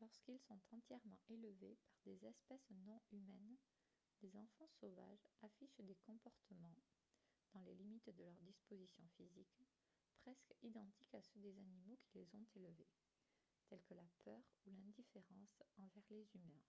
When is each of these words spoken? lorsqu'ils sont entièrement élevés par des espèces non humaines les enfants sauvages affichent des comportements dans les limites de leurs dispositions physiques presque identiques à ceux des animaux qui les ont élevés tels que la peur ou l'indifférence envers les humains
lorsqu'ils 0.00 0.40
sont 0.48 0.58
entièrement 0.70 1.18
élevés 1.28 1.76
par 1.86 1.98
des 2.06 2.24
espèces 2.24 2.70
non 2.86 2.98
humaines 3.12 3.58
les 4.22 4.34
enfants 4.38 4.70
sauvages 4.80 5.28
affichent 5.42 5.82
des 5.84 5.96
comportements 6.06 6.74
dans 7.52 7.60
les 7.60 7.74
limites 7.74 8.06
de 8.08 8.22
leurs 8.22 8.40
dispositions 8.40 9.04
physiques 9.18 9.58
presque 10.22 10.54
identiques 10.62 11.14
à 11.14 11.20
ceux 11.20 11.40
des 11.40 11.58
animaux 11.58 11.98
qui 12.04 12.16
les 12.20 12.34
ont 12.34 12.46
élevés 12.56 12.88
tels 13.68 13.82
que 13.84 13.92
la 13.92 14.08
peur 14.24 14.40
ou 14.64 14.72
l'indifférence 14.72 15.62
envers 15.76 16.06
les 16.08 16.26
humains 16.36 16.64